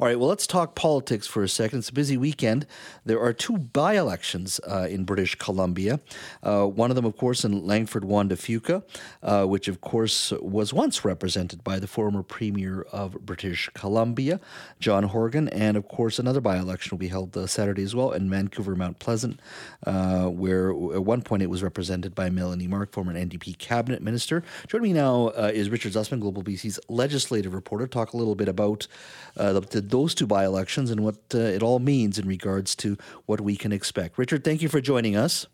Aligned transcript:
All 0.00 0.06
right, 0.06 0.16
well, 0.16 0.28
let's 0.28 0.46
talk 0.46 0.76
politics 0.76 1.26
for 1.26 1.42
a 1.42 1.48
second. 1.48 1.80
It's 1.80 1.88
a 1.88 1.92
busy 1.92 2.16
weekend. 2.16 2.66
There 3.04 3.20
are 3.20 3.32
two 3.32 3.58
by 3.58 3.94
elections 3.94 4.60
uh, 4.64 4.86
in 4.88 5.02
British 5.02 5.34
Columbia. 5.34 5.98
Uh, 6.40 6.66
one 6.66 6.92
of 6.92 6.94
them, 6.94 7.04
of 7.04 7.16
course, 7.16 7.44
in 7.44 7.66
Langford 7.66 8.04
Juan 8.04 8.28
de 8.28 8.36
Fuca, 8.36 8.84
uh, 9.24 9.44
which, 9.46 9.66
of 9.66 9.80
course, 9.80 10.30
was 10.40 10.72
once 10.72 11.04
represented 11.04 11.64
by 11.64 11.80
the 11.80 11.88
former 11.88 12.22
Premier 12.22 12.82
of 12.92 13.26
British 13.26 13.68
Columbia, 13.74 14.38
John 14.78 15.02
Horgan. 15.02 15.48
And, 15.48 15.76
of 15.76 15.88
course, 15.88 16.20
another 16.20 16.40
by 16.40 16.58
election 16.58 16.90
will 16.92 16.98
be 16.98 17.08
held 17.08 17.36
uh, 17.36 17.48
Saturday 17.48 17.82
as 17.82 17.96
well 17.96 18.12
in 18.12 18.30
Vancouver, 18.30 18.76
Mount 18.76 19.00
Pleasant, 19.00 19.40
uh, 19.84 20.26
where 20.26 20.70
at 20.70 21.04
one 21.04 21.22
point 21.22 21.42
it 21.42 21.50
was 21.50 21.64
represented 21.64 22.14
by 22.14 22.30
Melanie 22.30 22.68
Mark, 22.68 22.92
former 22.92 23.14
NDP 23.14 23.58
cabinet 23.58 24.00
minister. 24.00 24.44
Joining 24.68 24.92
me 24.92 25.00
now 25.00 25.30
uh, 25.30 25.50
is 25.52 25.70
Richard 25.70 25.94
Zussman, 25.94 26.20
Global 26.20 26.44
BC's 26.44 26.78
legislative 26.88 27.52
reporter. 27.52 27.88
Talk 27.88 28.12
a 28.12 28.16
little 28.16 28.36
bit 28.36 28.46
about 28.46 28.86
the 29.34 29.87
those 29.90 30.14
two 30.14 30.26
by 30.26 30.44
elections 30.44 30.90
and 30.90 31.00
what 31.00 31.16
uh, 31.34 31.38
it 31.38 31.62
all 31.62 31.78
means 31.78 32.18
in 32.18 32.26
regards 32.26 32.74
to 32.76 32.96
what 33.26 33.40
we 33.40 33.56
can 33.56 33.72
expect. 33.72 34.18
Richard, 34.18 34.44
thank 34.44 34.62
you 34.62 34.68
for 34.68 34.80
joining 34.80 35.16
us. 35.16 35.46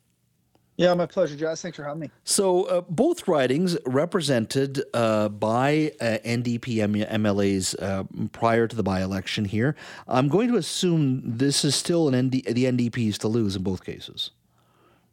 Yeah, 0.76 0.92
my 0.94 1.06
pleasure, 1.06 1.36
Jazz. 1.36 1.62
Thanks 1.62 1.76
for 1.76 1.84
having 1.84 2.00
me. 2.00 2.10
So, 2.24 2.64
uh, 2.64 2.80
both 2.88 3.28
ridings 3.28 3.76
represented 3.86 4.82
uh, 4.92 5.28
by 5.28 5.92
uh, 6.00 6.18
NDP 6.24 6.78
MLAs 7.08 7.80
uh, 7.80 8.04
prior 8.32 8.66
to 8.66 8.74
the 8.74 8.82
by 8.82 9.00
election 9.00 9.44
here. 9.44 9.76
I'm 10.08 10.28
going 10.28 10.48
to 10.48 10.56
assume 10.56 11.22
this 11.24 11.64
is 11.64 11.76
still 11.76 12.08
an 12.08 12.26
ND- 12.26 12.44
the 12.46 12.64
NDPs 12.64 13.18
to 13.18 13.28
lose 13.28 13.54
in 13.54 13.62
both 13.62 13.84
cases 13.84 14.32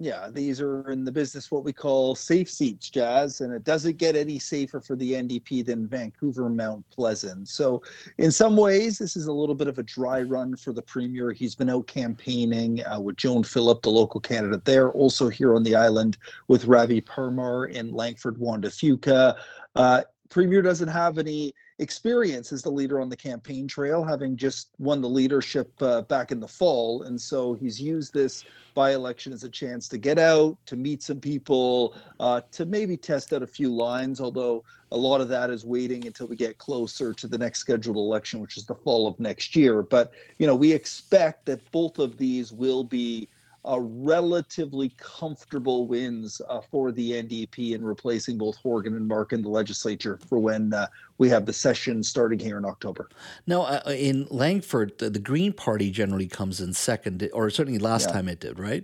yeah, 0.03 0.29
these 0.31 0.59
are 0.59 0.89
in 0.89 1.05
the 1.05 1.11
business 1.11 1.51
what 1.51 1.63
we 1.63 1.71
call 1.71 2.15
safe 2.15 2.49
seats, 2.49 2.89
Jazz, 2.89 3.41
and 3.41 3.53
it 3.53 3.63
doesn't 3.63 3.97
get 3.97 4.15
any 4.15 4.39
safer 4.39 4.81
for 4.81 4.95
the 4.95 5.13
NDP 5.13 5.63
than 5.65 5.87
Vancouver 5.87 6.49
Mount 6.49 6.83
Pleasant. 6.89 7.47
So, 7.47 7.83
in 8.17 8.31
some 8.31 8.57
ways, 8.57 8.97
this 8.97 9.15
is 9.15 9.27
a 9.27 9.31
little 9.31 9.53
bit 9.53 9.67
of 9.67 9.77
a 9.77 9.83
dry 9.83 10.23
run 10.23 10.55
for 10.55 10.73
the 10.73 10.81
premier. 10.81 11.31
He's 11.31 11.53
been 11.53 11.69
out 11.69 11.85
campaigning 11.85 12.83
uh, 12.85 12.99
with 12.99 13.17
Joan 13.17 13.43
Phillip, 13.43 13.83
the 13.83 13.91
local 13.91 14.19
candidate 14.19 14.65
there, 14.65 14.91
also 14.91 15.29
here 15.29 15.55
on 15.55 15.61
the 15.61 15.75
island 15.75 16.17
with 16.47 16.65
Ravi 16.65 17.01
Parmar 17.01 17.69
in 17.69 17.93
Langford 17.93 18.39
Juan 18.39 18.61
de 18.61 18.69
Fuca. 18.69 19.37
Uh, 19.75 20.01
premier 20.29 20.63
doesn't 20.63 20.87
have 20.87 21.19
any 21.19 21.53
experience 21.81 22.53
as 22.53 22.61
the 22.61 22.69
leader 22.69 23.01
on 23.01 23.09
the 23.09 23.17
campaign 23.17 23.67
trail, 23.67 24.03
having 24.03 24.37
just 24.37 24.69
won 24.77 25.01
the 25.01 25.09
leadership 25.09 25.69
uh, 25.81 26.03
back 26.03 26.31
in 26.31 26.39
the 26.39 26.47
fall. 26.47 27.03
And 27.03 27.19
so 27.19 27.55
he's 27.55 27.81
used 27.81 28.13
this 28.13 28.45
by 28.75 28.93
election 28.93 29.33
as 29.33 29.43
a 29.43 29.49
chance 29.49 29.87
to 29.89 29.97
get 29.97 30.19
out, 30.19 30.57
to 30.67 30.75
meet 30.75 31.01
some 31.01 31.19
people, 31.19 31.95
uh, 32.19 32.41
to 32.51 32.65
maybe 32.65 32.95
test 32.95 33.33
out 33.33 33.41
a 33.41 33.47
few 33.47 33.73
lines, 33.73 34.21
although 34.21 34.63
a 34.91 34.97
lot 34.97 35.21
of 35.21 35.27
that 35.29 35.49
is 35.49 35.65
waiting 35.65 36.05
until 36.05 36.27
we 36.27 36.35
get 36.35 36.59
closer 36.59 37.13
to 37.13 37.27
the 37.27 37.37
next 37.37 37.59
scheduled 37.59 37.97
election, 37.97 38.39
which 38.39 38.57
is 38.57 38.65
the 38.65 38.75
fall 38.75 39.07
of 39.07 39.19
next 39.19 39.55
year. 39.55 39.81
But, 39.81 40.11
you 40.37 40.45
know, 40.45 40.55
we 40.55 40.71
expect 40.71 41.47
that 41.47 41.59
both 41.71 41.97
of 41.97 42.17
these 42.17 42.53
will 42.53 42.83
be 42.83 43.27
uh, 43.63 43.79
relatively 43.79 44.91
comfortable 44.97 45.87
wins 45.87 46.41
uh, 46.49 46.61
for 46.61 46.91
the 46.91 47.11
NDP 47.11 47.73
in 47.75 47.83
replacing 47.83 48.37
both 48.37 48.55
Horgan 48.57 48.95
and 48.95 49.07
Mark 49.07 49.33
in 49.33 49.41
the 49.41 49.49
legislature 49.49 50.19
for 50.27 50.39
when 50.39 50.73
uh, 50.73 50.87
we 51.17 51.29
have 51.29 51.45
the 51.45 51.53
session 51.53 52.01
starting 52.03 52.39
here 52.39 52.57
in 52.57 52.65
October. 52.65 53.09
Now, 53.45 53.63
uh, 53.63 53.81
in 53.87 54.27
Langford, 54.29 54.97
the, 54.97 55.09
the, 55.09 55.19
Green 55.19 55.53
Party 55.53 55.91
generally 55.91 56.27
comes 56.27 56.59
in 56.59 56.73
second, 56.73 57.29
or 57.33 57.49
certainly 57.49 57.79
last 57.79 58.07
yeah. 58.07 58.13
time 58.13 58.27
it 58.27 58.39
did, 58.39 58.57
right? 58.57 58.83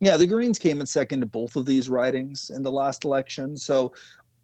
Yeah, 0.00 0.16
the 0.16 0.26
Greens 0.26 0.58
came 0.58 0.80
in 0.80 0.86
second 0.86 1.20
to 1.20 1.26
both 1.26 1.56
of 1.56 1.66
these 1.66 1.88
ridings 1.88 2.50
in 2.50 2.62
the 2.62 2.72
last 2.72 3.04
election. 3.04 3.56
So 3.56 3.92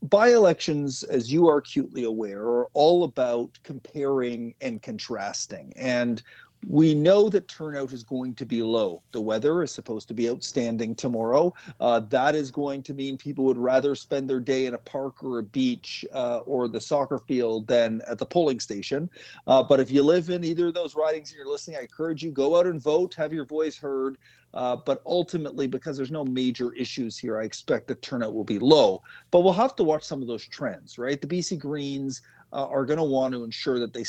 by 0.03 0.29
elections, 0.29 1.03
as 1.05 1.33
you 1.33 1.49
are 1.49 1.59
acutely 1.59 2.05
aware, 2.05 2.43
are 2.43 2.69
all 2.75 3.05
about 3.05 3.59
comparing 3.63 4.55
and 4.61 4.83
contrasting. 4.83 5.73
And 5.77 6.23
we 6.69 6.95
know 6.95 7.29
that 7.29 7.49
turnout 7.49 7.93
is 7.93 8.03
going 8.03 8.35
to 8.35 8.47
be 8.47 8.63
low. 8.63 9.03
The 9.13 9.21
weather 9.21 9.63
is 9.63 9.71
supposed 9.71 10.09
to 10.09 10.15
be 10.15 10.29
outstanding 10.29 10.95
tomorrow. 10.95 11.55
Uh, 11.81 12.01
that 12.09 12.35
is 12.35 12.51
going 12.51 12.83
to 12.85 12.95
mean 12.95 13.17
people 13.17 13.45
would 13.45 13.59
rather 13.59 13.95
spend 13.95 14.29
their 14.29 14.41
day 14.41 14.67
in 14.67 14.75
a 14.75 14.79
park 14.79 15.23
or 15.23 15.39
a 15.39 15.43
beach 15.43 16.05
uh, 16.13 16.39
or 16.39 16.69
the 16.69 16.81
soccer 16.81 17.19
field 17.19 17.67
than 17.67 18.03
at 18.09 18.19
the 18.19 18.27
polling 18.27 18.61
station. 18.61 19.09
Uh, 19.47 19.63
but 19.63 19.81
if 19.81 19.91
you 19.91 20.03
live 20.03 20.31
in 20.31 20.43
either 20.45 20.69
of 20.69 20.75
those 20.75 20.97
ridings 20.97 21.31
and 21.31 21.39
you're 21.39 21.49
listening, 21.49 21.77
I 21.77 21.83
encourage 21.83 22.23
you 22.23 22.31
go 22.31 22.59
out 22.59 22.67
and 22.67 22.81
vote, 22.81 23.15
have 23.15 23.33
your 23.33 23.45
voice 23.45 23.77
heard. 23.77 24.19
Uh, 24.55 24.75
but 24.75 25.03
ultimately, 25.05 25.67
because 25.67 25.97
there's 25.97 26.11
no 26.11 26.25
major 26.25 26.73
issues 26.73 27.19
here, 27.19 27.39
I 27.39 27.45
expect 27.45 27.89
the 27.89 27.95
turnout 27.97 28.35
will 28.35 28.45
be 28.45 28.59
low. 28.59 29.03
But 29.31 29.41
we'll 29.41 29.53
have 29.53 29.77
to 29.77 29.85
watch 29.85 30.03
some 30.03 30.23
of 30.23 30.29
those 30.29 30.47
trends, 30.47 30.99
right? 30.99 31.21
The 31.21 31.27
BC 31.27 31.59
Greens 31.59 32.23
uh, 32.53 32.67
are 32.67 32.87
going 32.87 32.99
to 32.99 33.05
want 33.05 33.35
to 33.35 33.45
ensure 33.45 33.79
that 33.79 33.93
they 33.93 34.05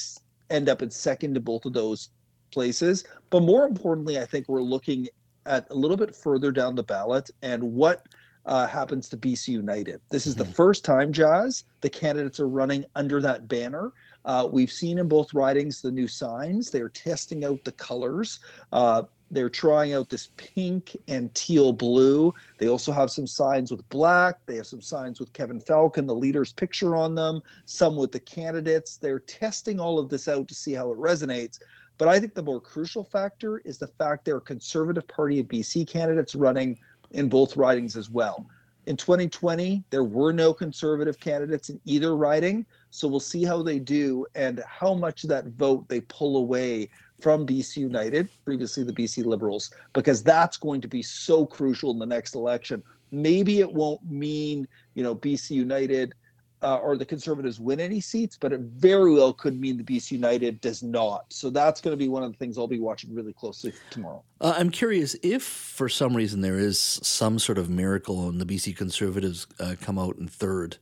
end 0.49 0.69
up 0.69 0.81
in 0.81 0.89
second 0.89 1.33
to 1.33 1.41
both 1.41 1.65
of 1.65 1.73
those 1.73 2.09
places. 2.51 3.03
But 3.29 3.43
more 3.43 3.65
importantly, 3.65 4.19
I 4.19 4.25
think 4.25 4.47
we're 4.47 4.61
looking 4.61 5.07
at 5.45 5.67
a 5.69 5.75
little 5.75 5.97
bit 5.97 6.15
further 6.15 6.51
down 6.51 6.75
the 6.75 6.83
ballot 6.83 7.29
and 7.41 7.63
what 7.63 8.05
uh, 8.45 8.65
happens 8.65 9.09
to 9.09 9.17
BC 9.17 9.49
United. 9.49 10.01
This 10.09 10.25
is 10.25 10.35
mm-hmm. 10.35 10.43
the 10.43 10.53
first 10.55 10.85
time, 10.85 11.11
Jazz, 11.11 11.65
the 11.81 11.89
candidates 11.89 12.39
are 12.39 12.47
running 12.47 12.85
under 12.95 13.21
that 13.21 13.47
banner. 13.47 13.91
Uh, 14.25 14.47
we've 14.49 14.71
seen 14.71 14.99
in 14.99 15.07
both 15.07 15.33
ridings 15.33 15.81
the 15.81 15.91
new 15.91 16.07
signs. 16.07 16.69
They're 16.69 16.89
testing 16.89 17.45
out 17.45 17.63
the 17.63 17.71
colors. 17.73 18.39
Uh, 18.71 19.03
they're 19.29 19.49
trying 19.49 19.93
out 19.93 20.09
this 20.09 20.29
pink 20.37 20.95
and 21.07 21.33
teal 21.35 21.73
blue. 21.73 22.33
They 22.57 22.69
also 22.69 22.93
have 22.93 23.11
some 23.11 23.27
signs 23.27 23.71
with 23.71 23.87
black. 23.89 24.39
They 24.45 24.55
have 24.55 24.67
some 24.67 24.81
signs 24.81 25.19
with 25.19 25.33
Kevin 25.33 25.59
Falcon, 25.59 26.07
the 26.07 26.15
leader's 26.15 26.53
picture 26.53 26.95
on 26.95 27.15
them, 27.15 27.41
some 27.65 27.97
with 27.97 28.13
the 28.13 28.19
candidates. 28.21 28.95
They're 28.95 29.19
testing 29.19 29.79
all 29.79 29.99
of 29.99 30.09
this 30.09 30.27
out 30.29 30.47
to 30.47 30.55
see 30.55 30.73
how 30.73 30.91
it 30.91 30.97
resonates. 30.97 31.59
But 31.97 32.07
I 32.07 32.19
think 32.19 32.33
the 32.33 32.43
more 32.43 32.61
crucial 32.61 33.03
factor 33.03 33.59
is 33.59 33.77
the 33.77 33.87
fact 33.87 34.25
there 34.25 34.35
are 34.35 34.41
Conservative 34.41 35.07
Party 35.07 35.39
of 35.39 35.47
BC 35.47 35.87
candidates 35.87 36.35
running 36.35 36.77
in 37.11 37.29
both 37.29 37.57
ridings 37.57 37.95
as 37.95 38.09
well. 38.09 38.45
In 38.85 38.95
2020, 38.95 39.83
there 39.89 40.03
were 40.03 40.31
no 40.31 40.53
Conservative 40.53 41.19
candidates 41.19 41.69
in 41.69 41.79
either 41.85 42.15
riding. 42.15 42.65
So 42.89 43.07
we'll 43.07 43.19
see 43.19 43.43
how 43.43 43.61
they 43.61 43.79
do 43.79 44.25
and 44.35 44.63
how 44.65 44.93
much 44.93 45.23
of 45.23 45.29
that 45.29 45.47
vote 45.47 45.87
they 45.89 46.01
pull 46.01 46.37
away 46.37 46.89
from 47.19 47.45
BC 47.45 47.77
United, 47.77 48.29
previously 48.45 48.83
the 48.83 48.93
BC 48.93 49.25
Liberals, 49.25 49.71
because 49.93 50.23
that's 50.23 50.55
going 50.55 50.81
to 50.81 50.87
be 50.87 51.01
so 51.01 51.45
crucial 51.45 51.91
in 51.91 51.99
the 51.99 52.05
next 52.05 52.35
election. 52.35 52.83
Maybe 53.11 53.59
it 53.59 53.71
won't 53.71 54.09
mean, 54.09 54.67
you 54.93 55.03
know, 55.03 55.15
BC 55.15 55.51
United 55.51 56.13
uh, 56.61 56.77
or 56.77 56.97
the 56.97 57.05
Conservatives 57.05 57.59
win 57.59 57.79
any 57.79 57.99
seats, 57.99 58.37
but 58.39 58.51
it 58.51 58.59
very 58.61 59.11
well 59.11 59.33
could 59.33 59.59
mean 59.59 59.77
the 59.77 59.83
BC 59.83 60.11
United 60.11 60.59
does 60.61 60.81
not. 60.81 61.25
So 61.29 61.49
that's 61.49 61.81
going 61.81 61.93
to 61.93 61.97
be 61.97 62.09
one 62.09 62.23
of 62.23 62.31
the 62.31 62.37
things 62.37 62.57
I'll 62.57 62.67
be 62.67 62.79
watching 62.79 63.13
really 63.13 63.33
closely 63.33 63.73
tomorrow. 63.89 64.23
Uh, 64.41 64.55
I'm 64.57 64.69
curious 64.69 65.15
if, 65.23 65.43
for 65.43 65.89
some 65.89 66.15
reason, 66.15 66.41
there 66.41 66.57
is 66.57 66.79
some 66.79 67.39
sort 67.39 67.57
of 67.57 67.69
miracle 67.69 68.27
and 68.27 68.41
the 68.41 68.45
BC 68.45 68.75
Conservatives 68.75 69.47
uh, 69.59 69.75
come 69.81 69.99
out 69.99 70.17
in 70.17 70.27
third 70.27 70.77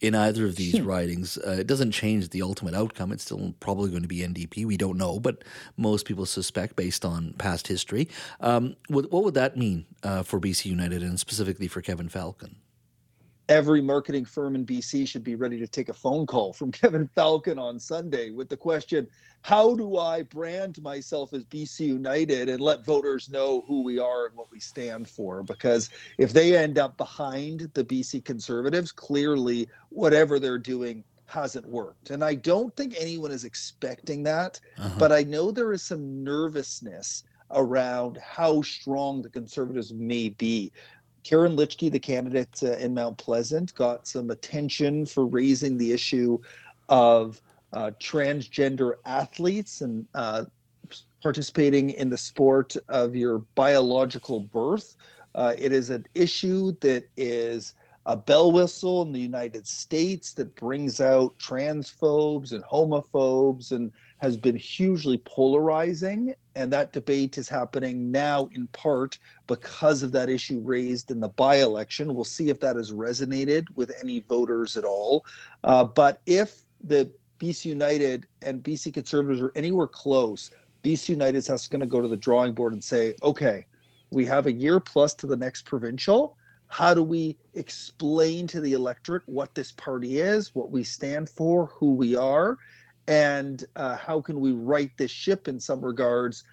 in 0.00 0.14
either 0.14 0.44
of 0.44 0.56
these 0.56 0.78
hmm. 0.78 0.86
ridings. 0.86 1.38
Uh, 1.38 1.56
it 1.58 1.66
doesn't 1.66 1.92
change 1.92 2.28
the 2.28 2.42
ultimate 2.42 2.74
outcome. 2.74 3.12
It's 3.12 3.24
still 3.24 3.54
probably 3.60 3.90
going 3.90 4.02
to 4.02 4.08
be 4.08 4.18
NDP. 4.18 4.66
We 4.66 4.76
don't 4.76 4.98
know, 4.98 5.18
but 5.18 5.42
most 5.76 6.04
people 6.06 6.26
suspect 6.26 6.76
based 6.76 7.04
on 7.04 7.32
past 7.38 7.66
history. 7.66 8.08
Um, 8.40 8.76
what, 8.88 9.10
what, 9.10 9.24
would 9.24 9.34
that 9.34 9.56
mean 9.56 9.86
uh, 10.02 10.22
for 10.22 10.38
BC 10.38 10.66
United 10.66 11.02
and 11.02 11.18
specifically 11.18 11.68
for 11.68 11.80
Kevin 11.80 12.08
Falcon? 12.08 12.56
Every 13.48 13.80
marketing 13.80 14.24
firm 14.24 14.54
in 14.54 14.66
BC 14.66 15.06
should 15.06 15.22
be 15.22 15.34
ready 15.34 15.58
to 15.58 15.66
take 15.66 15.88
a 15.88 15.94
phone 15.94 16.26
call 16.26 16.52
from 16.52 16.72
Kevin 16.72 17.08
Falcon 17.14 17.58
on 17.58 17.78
Sunday 17.78 18.30
with 18.30 18.48
the 18.48 18.56
question 18.56 19.06
How 19.42 19.74
do 19.74 19.98
I 19.98 20.22
brand 20.22 20.80
myself 20.82 21.32
as 21.32 21.44
BC 21.44 21.80
United 21.80 22.48
and 22.48 22.60
let 22.60 22.84
voters 22.84 23.30
know 23.30 23.64
who 23.66 23.82
we 23.82 23.98
are 23.98 24.26
and 24.26 24.36
what 24.36 24.50
we 24.50 24.60
stand 24.60 25.08
for? 25.08 25.42
Because 25.42 25.90
if 26.18 26.32
they 26.32 26.56
end 26.56 26.78
up 26.78 26.96
behind 26.96 27.70
the 27.74 27.84
BC 27.84 28.24
Conservatives, 28.24 28.92
clearly 28.92 29.68
whatever 29.90 30.38
they're 30.38 30.58
doing 30.58 31.04
hasn't 31.26 31.66
worked. 31.68 32.10
And 32.10 32.24
I 32.24 32.34
don't 32.34 32.74
think 32.76 32.94
anyone 32.98 33.32
is 33.32 33.44
expecting 33.44 34.22
that, 34.24 34.60
uh-huh. 34.78 34.96
but 34.98 35.12
I 35.12 35.24
know 35.24 35.50
there 35.50 35.72
is 35.72 35.82
some 35.82 36.22
nervousness 36.22 37.24
around 37.50 38.18
how 38.18 38.62
strong 38.62 39.22
the 39.22 39.28
conservatives 39.28 39.92
may 39.92 40.30
be. 40.30 40.72
Karin 41.26 41.56
Litzcke, 41.56 41.90
the 41.90 41.98
candidate 41.98 42.62
uh, 42.62 42.76
in 42.76 42.94
Mount 42.94 43.18
Pleasant, 43.18 43.74
got 43.74 44.06
some 44.06 44.30
attention 44.30 45.04
for 45.04 45.26
raising 45.26 45.76
the 45.76 45.92
issue 45.92 46.38
of 46.88 47.42
uh, 47.72 47.90
transgender 48.00 48.92
athletes 49.04 49.80
and 49.80 50.06
uh, 50.14 50.44
participating 51.20 51.90
in 51.90 52.08
the 52.08 52.16
sport 52.16 52.76
of 52.88 53.16
your 53.16 53.38
biological 53.56 54.38
birth. 54.38 54.96
Uh, 55.34 55.52
it 55.58 55.72
is 55.72 55.90
an 55.90 56.06
issue 56.14 56.70
that 56.80 57.08
is 57.16 57.74
a 58.06 58.16
bell 58.16 58.52
whistle 58.52 59.02
in 59.02 59.10
the 59.10 59.20
United 59.20 59.66
States 59.66 60.32
that 60.34 60.54
brings 60.54 61.00
out 61.00 61.36
transphobes 61.38 62.52
and 62.52 62.62
homophobes 62.62 63.72
and 63.72 63.90
has 64.18 64.36
been 64.36 64.54
hugely 64.54 65.18
polarizing. 65.18 66.32
And 66.54 66.72
that 66.72 66.92
debate 66.92 67.36
is 67.36 67.48
happening 67.48 68.12
now 68.12 68.48
in 68.54 68.68
part 68.68 69.18
because 69.48 70.04
of 70.04 70.12
that 70.12 70.28
issue 70.28 70.60
raised 70.60 71.10
in 71.10 71.18
the 71.18 71.28
by 71.30 71.56
election. 71.56 72.14
We'll 72.14 72.24
see 72.24 72.48
if 72.48 72.60
that 72.60 72.76
has 72.76 72.92
resonated 72.92 73.66
with 73.74 73.92
any 74.00 74.20
voters 74.20 74.76
at 74.76 74.84
all. 74.84 75.26
Uh, 75.64 75.82
but 75.82 76.20
if 76.26 76.62
the 76.84 77.10
BC 77.40 77.64
United 77.64 78.28
and 78.42 78.62
BC 78.62 78.94
Conservatives 78.94 79.42
are 79.42 79.52
anywhere 79.56 79.88
close, 79.88 80.52
BC 80.84 81.08
United 81.08 81.38
is 81.38 81.48
going 81.66 81.80
to 81.80 81.86
go 81.86 82.00
to 82.00 82.08
the 82.08 82.16
drawing 82.16 82.54
board 82.54 82.72
and 82.72 82.82
say, 82.82 83.16
okay, 83.24 83.66
we 84.10 84.24
have 84.24 84.46
a 84.46 84.52
year 84.52 84.78
plus 84.78 85.12
to 85.14 85.26
the 85.26 85.36
next 85.36 85.64
provincial 85.64 86.36
how 86.68 86.94
do 86.94 87.02
we 87.02 87.36
explain 87.54 88.46
to 88.48 88.60
the 88.60 88.72
electorate 88.72 89.22
what 89.26 89.54
this 89.54 89.72
party 89.72 90.18
is, 90.18 90.54
what 90.54 90.70
we 90.70 90.82
stand 90.82 91.28
for, 91.28 91.66
who 91.66 91.94
we 91.94 92.16
are, 92.16 92.58
and 93.08 93.64
uh, 93.76 93.96
how 93.96 94.20
can 94.20 94.40
we 94.40 94.52
right 94.52 94.90
this 94.96 95.10
ship 95.10 95.48
in 95.48 95.60
some 95.60 95.84
regards? 95.84 96.44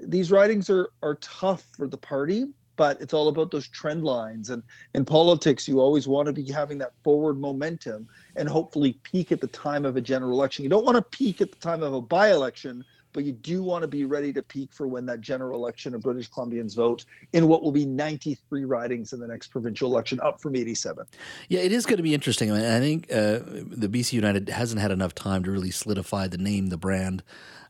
These 0.00 0.30
ridings 0.30 0.70
are 0.70 0.90
are 1.02 1.16
tough 1.16 1.62
for 1.76 1.86
the 1.86 1.98
party, 1.98 2.46
but 2.76 3.00
it's 3.00 3.12
all 3.12 3.28
about 3.28 3.50
those 3.50 3.68
trend 3.68 4.04
lines. 4.04 4.48
And 4.48 4.62
in 4.94 5.04
politics, 5.04 5.68
you 5.68 5.80
always 5.80 6.08
want 6.08 6.26
to 6.26 6.32
be 6.32 6.50
having 6.50 6.78
that 6.78 6.94
forward 7.04 7.38
momentum 7.38 8.08
and 8.36 8.48
hopefully 8.48 8.98
peak 9.02 9.32
at 9.32 9.40
the 9.40 9.46
time 9.48 9.84
of 9.84 9.96
a 9.96 10.00
general 10.00 10.32
election. 10.32 10.62
You 10.62 10.70
don't 10.70 10.86
want 10.86 10.96
to 10.96 11.16
peak 11.16 11.42
at 11.42 11.52
the 11.52 11.58
time 11.58 11.82
of 11.82 11.92
a 11.92 12.00
by 12.00 12.30
election 12.30 12.84
but 13.12 13.24
you 13.24 13.32
do 13.32 13.62
want 13.62 13.82
to 13.82 13.88
be 13.88 14.04
ready 14.04 14.32
to 14.32 14.42
peak 14.42 14.72
for 14.72 14.86
when 14.86 15.06
that 15.06 15.20
general 15.20 15.58
election 15.58 15.94
of 15.94 16.02
British 16.02 16.30
Columbians 16.30 16.74
vote 16.74 17.04
in 17.32 17.48
what 17.48 17.62
will 17.62 17.72
be 17.72 17.86
93 17.86 18.64
ridings 18.64 19.12
in 19.12 19.20
the 19.20 19.26
next 19.26 19.48
provincial 19.48 19.90
election, 19.90 20.20
up 20.20 20.40
from 20.40 20.56
87. 20.56 21.04
Yeah, 21.48 21.60
it 21.60 21.72
is 21.72 21.86
going 21.86 21.98
to 21.98 22.02
be 22.02 22.14
interesting. 22.14 22.50
I, 22.50 22.54
mean, 22.54 22.64
I 22.64 22.80
think 22.80 23.12
uh, 23.12 23.40
the 23.44 23.88
BC 23.88 24.12
United 24.14 24.48
hasn't 24.48 24.80
had 24.80 24.90
enough 24.90 25.14
time 25.14 25.44
to 25.44 25.50
really 25.50 25.70
solidify 25.70 26.28
the 26.28 26.38
name, 26.38 26.68
the 26.68 26.76
brand. 26.76 27.22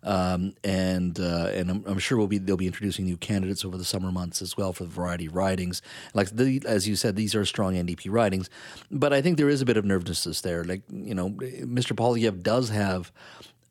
Um, 0.03 0.55
and 0.65 1.21
uh, 1.21 1.51
and 1.53 1.71
I'm, 1.71 1.85
I'm, 1.87 1.99
sure 1.99 2.17
we'll 2.17 2.27
be 2.27 2.39
they'll 2.39 2.57
be 2.57 2.67
introducing 2.67 3.05
new 3.05 3.19
candidates 3.19 3.67
over 3.67 3.77
the 3.77 3.85
summer 3.85 4.11
months 4.11 4.41
as 4.41 4.57
well 4.57 4.73
for 4.73 4.85
the 4.85 4.91
variety 4.91 5.27
of 5.27 5.37
ridings. 5.37 5.83
Like 6.15 6.31
the, 6.31 6.63
as 6.67 6.89
you 6.89 6.97
said, 6.97 7.17
these 7.17 7.35
are 7.35 7.45
strong 7.45 7.75
NDP 7.75 8.07
ridings, 8.11 8.49
but 8.91 9.13
I 9.13 9.21
think 9.21 9.37
there 9.37 9.51
is 9.51 9.61
a 9.61 9.67
bit 9.67 9.77
of 9.77 9.85
nervousness 9.85 10.41
there. 10.41 10.65
Like 10.65 10.81
you 10.91 11.15
know, 11.15 11.29
Mr. 11.29 11.95
Poilievre 11.95 12.43
does 12.43 12.71
have 12.71 13.13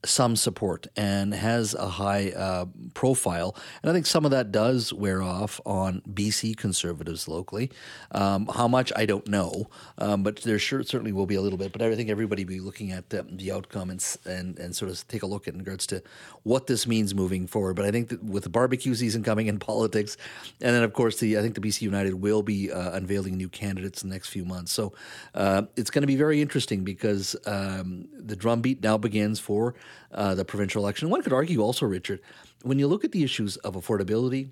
some 0.06 0.36
support 0.36 0.88
and 0.96 1.34
has 1.34 1.74
a 1.74 1.88
high 1.88 2.32
uh, 2.32 2.66
profile. 2.94 3.56
And 3.84 3.90
I 3.90 3.94
think 3.94 4.06
some 4.06 4.24
of 4.24 4.32
that 4.32 4.52
does 4.52 4.94
wear 4.94 5.22
off 5.22 5.60
on 5.66 6.02
BC 6.10 6.56
conservatives 6.56 7.28
locally. 7.28 7.70
Um, 8.12 8.48
how 8.48 8.68
much, 8.68 8.94
I 8.96 9.06
don't 9.06 9.28
know, 9.28 9.70
um, 9.98 10.24
but 10.24 10.38
there 10.38 10.58
sure 10.58 10.84
certainly 10.84 11.12
will 11.12 11.26
be 11.26 11.36
a 11.36 11.42
little 11.42 11.58
bit. 11.58 11.74
But 11.74 11.82
I 11.82 11.94
think 11.96 12.10
everybody 12.10 12.46
will 12.46 12.50
be 12.50 12.60
looking 12.62 12.92
at 12.92 13.10
the, 13.10 13.26
the 13.30 13.52
outcome 13.52 13.90
and, 13.90 14.18
and, 14.26 14.58
and 14.58 14.76
sort 14.76 14.90
of 14.90 15.06
take 15.10 15.24
a 15.24 15.26
look 15.26 15.48
at 15.48 15.54
in 15.54 15.60
regards 15.60 15.86
to 15.88 16.02
what 16.44 16.68
this 16.68 16.88
means 16.88 17.14
moving 17.14 17.46
forward. 17.46 17.76
But 17.76 17.86
I 17.86 17.92
think 17.92 18.10
that 18.10 18.24
with 18.24 18.44
the 18.44 18.50
barbecue 18.50 18.96
season 18.96 19.22
coming 19.22 19.48
in 19.48 19.60
politics, 19.70 20.16
and 20.62 20.74
then, 20.74 20.84
of 20.84 20.94
course, 20.94 21.20
the 21.20 21.38
I 21.38 21.42
think 21.42 21.56
the 21.56 21.62
BC 21.62 21.82
United 21.82 22.16
will 22.16 22.42
be 22.42 22.72
uh, 22.72 22.92
unveiling 22.94 23.36
new 23.36 23.50
candidates 23.50 24.02
in 24.02 24.10
the 24.10 24.16
next 24.16 24.30
few 24.30 24.46
months. 24.46 24.72
So 24.72 24.94
uh, 25.36 25.64
it's 25.76 25.90
going 25.90 26.04
to 26.04 26.08
be 26.08 26.16
very 26.16 26.42
interesting 26.42 26.84
because 26.86 27.36
um, 27.46 28.08
the 28.14 28.36
drumbeat 28.36 28.82
now 28.82 28.98
begins 28.98 29.40
for 29.40 29.76
uh, 30.12 30.36
the 30.36 30.46
provincial 30.46 30.84
election. 30.84 31.10
One 31.10 31.22
could 31.22 31.34
argue 31.34 31.62
also, 31.62 31.86
Richard, 31.86 32.20
when 32.64 32.80
you 32.80 32.88
look 32.88 33.04
at 33.04 33.12
the 33.12 33.24
issues 33.24 33.58
of 33.58 33.76
affordability, 33.76 34.50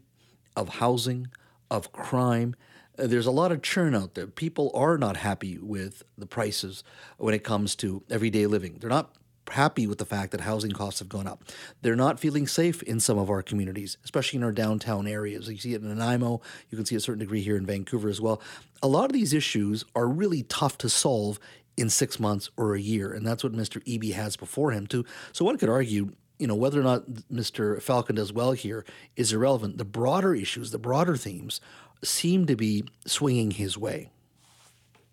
of 0.55 0.69
housing, 0.69 1.27
of 1.69 1.91
crime, 1.91 2.55
uh, 2.97 3.07
there's 3.07 3.25
a 3.25 3.31
lot 3.31 3.51
of 3.51 3.61
churn 3.61 3.95
out 3.95 4.15
there. 4.15 4.27
People 4.27 4.71
are 4.73 4.97
not 4.97 5.17
happy 5.17 5.57
with 5.57 6.03
the 6.17 6.25
prices 6.25 6.83
when 7.17 7.33
it 7.33 7.43
comes 7.43 7.75
to 7.77 8.03
everyday 8.09 8.47
living. 8.47 8.77
They're 8.79 8.89
not 8.89 9.13
happy 9.49 9.87
with 9.87 9.97
the 9.97 10.05
fact 10.05 10.31
that 10.31 10.41
housing 10.41 10.71
costs 10.71 10.99
have 10.99 11.09
gone 11.09 11.27
up. 11.27 11.43
They're 11.81 11.95
not 11.95 12.19
feeling 12.19 12.47
safe 12.47 12.83
in 12.83 12.99
some 12.99 13.17
of 13.17 13.29
our 13.29 13.41
communities, 13.41 13.97
especially 14.03 14.37
in 14.37 14.43
our 14.43 14.51
downtown 14.51 15.07
areas. 15.07 15.47
You 15.47 15.57
see 15.57 15.73
it 15.73 15.81
in 15.81 15.89
Nanaimo, 15.89 16.41
you 16.69 16.75
can 16.75 16.85
see 16.85 16.95
a 16.95 16.99
certain 16.99 17.19
degree 17.19 17.41
here 17.41 17.57
in 17.57 17.65
Vancouver 17.65 18.09
as 18.09 18.21
well. 18.21 18.41
A 18.81 18.87
lot 18.87 19.05
of 19.05 19.13
these 19.13 19.33
issues 19.33 19.85
are 19.95 20.07
really 20.07 20.43
tough 20.43 20.77
to 20.79 20.89
solve 20.89 21.39
in 21.77 21.89
six 21.89 22.19
months 22.19 22.50
or 22.57 22.75
a 22.75 22.81
year. 22.81 23.13
And 23.13 23.25
that's 23.25 23.44
what 23.44 23.53
Mr. 23.53 23.83
Eby 23.85 24.13
has 24.13 24.35
before 24.35 24.71
him, 24.71 24.88
too. 24.88 25.06
So 25.31 25.45
one 25.45 25.57
could 25.57 25.69
argue, 25.69 26.12
you 26.39 26.47
know, 26.47 26.56
whether 26.56 26.79
or 26.79 26.83
not 26.83 27.06
Mr. 27.31 27.81
Falcon 27.81 28.15
does 28.15 28.33
well 28.33 28.51
here 28.51 28.83
is 29.15 29.31
irrelevant. 29.31 29.77
The 29.77 29.85
broader 29.85 30.35
issues, 30.35 30.71
the 30.71 30.79
broader 30.79 31.15
themes 31.15 31.62
seem 32.03 32.45
to 32.47 32.56
be 32.56 32.83
swinging 33.06 33.51
his 33.51 33.77
way. 33.77 34.09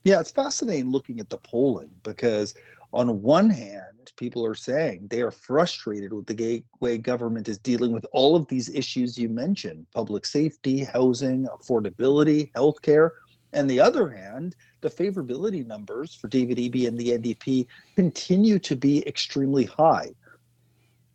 Yeah, 0.05 0.21
it's 0.21 0.31
fascinating 0.31 0.91
looking 0.91 1.21
at 1.21 1.31
the 1.31 1.39
polling 1.39 1.91
because, 2.03 2.55
on 2.93 3.23
one 3.23 3.49
hand, 3.49 4.13
people 4.17 4.45
are 4.45 4.55
saying 4.55 5.07
they 5.09 5.23
are 5.23 5.31
frustrated 5.31 6.13
with 6.13 6.27
the 6.27 6.63
way 6.81 6.99
government 6.99 7.49
is 7.49 7.59
dealing 7.59 7.93
with 7.93 8.07
all 8.13 8.37
of 8.37 8.47
these 8.49 8.69
issues 8.69 9.19
you 9.19 9.29
mentioned 9.29 9.87
public 9.95 10.27
safety, 10.27 10.85
housing, 10.85 11.47
affordability, 11.47 12.53
healthcare. 12.53 13.11
And 13.55 13.71
the 13.71 13.81
other 13.81 14.09
hand, 14.09 14.57
the 14.81 14.91
favorability 14.91 15.65
numbers 15.65 16.15
for 16.15 16.29
David 16.29 16.59
Eby 16.59 16.89
and 16.89 16.99
the 16.99 17.11
NDP 17.11 17.67
continue 17.95 18.59
to 18.59 18.77
be 18.77 19.07
extremely 19.07 19.65
high. 19.65 20.11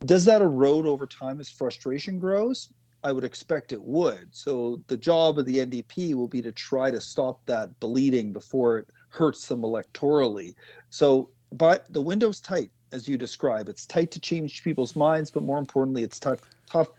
Does 0.06 0.24
that 0.25 0.41
erode 0.41 0.88
over 0.88 1.06
time 1.06 1.41
as 1.41 1.50
frustration 1.50 2.18
grows? 2.18 2.69
I 3.03 3.12
would 3.12 3.25
expect 3.25 3.74
it 3.74 3.81
would. 3.81 4.30
So 4.31 4.81
the 4.88 4.97
job 4.97 5.38
of 5.38 5.45
the 5.45 5.57
NDP 5.57 6.15
will 6.15 6.27
be 6.27 6.41
to 6.41 6.51
try 6.53 6.89
to 6.89 7.01
stop 7.01 7.45
that 7.45 7.77
bleeding 7.81 8.31
before 8.31 8.80
it 8.80 8.88
hurts 9.09 9.47
them 9.47 9.62
electorally. 9.62 10.56
So, 10.89 11.30
but 11.51 11.92
the 11.92 12.01
window's 12.01 12.39
tight, 12.39 12.71
as 12.94 13.07
you 13.07 13.18
describe. 13.18 13.68
It's 13.68 13.85
tight 13.85 14.12
to 14.12 14.19
change 14.19 14.63
people's 14.63 14.95
minds, 14.95 15.30
but 15.30 15.44
more 15.44 15.59
importantly, 15.59 16.03
it's 16.03 16.19
tough, 16.19 16.39
tough, 16.69 16.89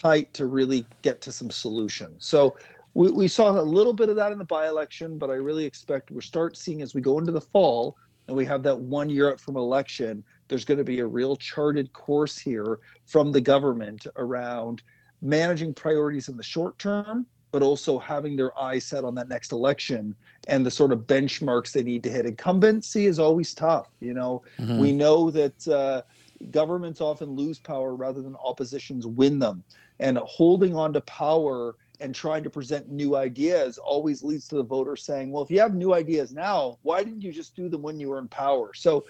tight 0.00 0.32
to 0.34 0.46
really 0.46 0.86
get 1.02 1.20
to 1.22 1.32
some 1.32 1.50
solutions. 1.50 2.26
So 2.26 2.56
we, 2.98 3.12
we 3.12 3.28
saw 3.28 3.50
a 3.50 3.62
little 3.62 3.92
bit 3.92 4.08
of 4.08 4.16
that 4.16 4.32
in 4.32 4.38
the 4.38 4.44
by-election, 4.44 5.18
but 5.18 5.30
I 5.30 5.34
really 5.34 5.64
expect 5.64 6.10
we'll 6.10 6.20
start 6.20 6.56
seeing 6.56 6.82
as 6.82 6.96
we 6.96 7.00
go 7.00 7.20
into 7.20 7.30
the 7.30 7.40
fall 7.40 7.96
and 8.26 8.36
we 8.36 8.44
have 8.46 8.60
that 8.64 8.76
one 8.76 9.08
year 9.08 9.30
up 9.30 9.38
from 9.38 9.56
election, 9.56 10.24
there's 10.48 10.64
going 10.64 10.78
to 10.78 10.84
be 10.84 10.98
a 10.98 11.06
real 11.06 11.36
charted 11.36 11.92
course 11.92 12.36
here 12.36 12.80
from 13.06 13.30
the 13.30 13.40
government 13.40 14.08
around 14.16 14.82
managing 15.22 15.72
priorities 15.72 16.28
in 16.28 16.36
the 16.36 16.42
short 16.42 16.76
term, 16.80 17.24
but 17.52 17.62
also 17.62 18.00
having 18.00 18.34
their 18.34 18.58
eyes 18.58 18.84
set 18.84 19.04
on 19.04 19.14
that 19.14 19.28
next 19.28 19.52
election 19.52 20.12
and 20.48 20.66
the 20.66 20.70
sort 20.70 20.90
of 20.90 21.06
benchmarks 21.06 21.70
they 21.70 21.84
need 21.84 22.02
to 22.02 22.10
hit. 22.10 22.26
Incumbency 22.26 23.06
is 23.06 23.20
always 23.20 23.54
tough. 23.54 23.86
You 24.00 24.14
know, 24.14 24.42
mm-hmm. 24.58 24.76
we 24.76 24.90
know 24.90 25.30
that 25.30 25.68
uh, 25.68 26.02
governments 26.50 27.00
often 27.00 27.30
lose 27.30 27.60
power 27.60 27.94
rather 27.94 28.22
than 28.22 28.34
oppositions 28.44 29.06
win 29.06 29.38
them, 29.38 29.62
and 30.00 30.18
holding 30.18 30.74
on 30.74 30.92
to 30.94 31.00
power 31.02 31.76
and 32.00 32.14
trying 32.14 32.42
to 32.44 32.50
present 32.50 32.90
new 32.90 33.16
ideas 33.16 33.78
always 33.78 34.22
leads 34.22 34.46
to 34.48 34.56
the 34.56 34.62
voter 34.62 34.96
saying, 34.96 35.32
well, 35.32 35.42
if 35.42 35.50
you 35.50 35.60
have 35.60 35.74
new 35.74 35.94
ideas 35.94 36.32
now, 36.32 36.78
why 36.82 37.02
didn't 37.02 37.22
you 37.22 37.32
just 37.32 37.56
do 37.56 37.68
them 37.68 37.82
when 37.82 37.98
you 37.98 38.08
were 38.08 38.18
in 38.18 38.28
power? 38.28 38.72
So 38.74 39.04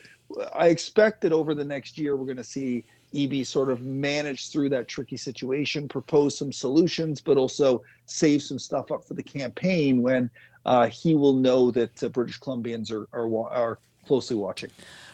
I 0.55 0.69
expect 0.69 1.21
that 1.23 1.33
over 1.33 1.55
the 1.55 1.65
next 1.65 1.99
year, 1.99 2.17
we're 2.17 2.25
going 2.25 2.37
to 2.39 2.45
see 2.45 2.85
Eby 3.15 3.47
sort 3.47 3.71
of 3.71 3.83
manage 3.83 4.51
through 4.51 4.69
that 4.71 4.89
tricky 4.89 5.17
situation, 5.17 5.89
propose 5.89 6.37
some 6.37 6.53
solutions, 6.53 7.21
but 7.21 7.37
also 7.37 7.83
save 8.07 8.43
some 8.43 8.59
stuff 8.59 8.91
up 8.91 9.07
for 9.07 9.15
the 9.15 9.23
campaign 9.23 10.03
when 10.03 10.31
uh, 10.67 10.87
he 10.89 11.15
will 11.15 11.33
know 11.33 11.71
that 11.71 12.03
uh, 12.03 12.09
British 12.09 12.39
Columbians 12.39 12.93
are, 12.93 13.09
are, 13.13 13.51
are 13.51 13.79
closely 14.07 14.37
watching. 14.37 14.71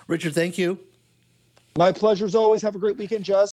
Richard, 0.09 0.35
thank 0.35 0.59
you. 0.59 0.79
My 1.77 1.91
pleasure 1.91 2.25
as 2.25 2.35
always. 2.35 2.63
Have 2.63 2.77
a 2.77 2.79
great 2.79 2.97
weekend, 2.97 3.25
Jazz. 3.25 3.53